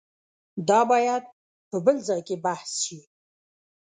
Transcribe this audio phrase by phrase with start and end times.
[0.69, 1.23] دا باید
[1.69, 2.99] په بل ځای کې بحث شي.